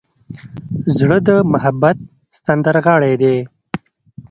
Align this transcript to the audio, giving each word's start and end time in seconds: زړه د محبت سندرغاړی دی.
زړه 0.97 1.17
د 1.27 1.29
محبت 1.51 1.97
سندرغاړی 2.45 3.13
دی. 3.21 3.37